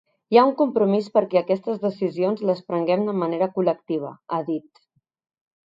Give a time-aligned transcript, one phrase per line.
[0.33, 4.85] Hi ha un compromís perquè aquestes decisions les prenguem de manera col·lectiva, ha dit.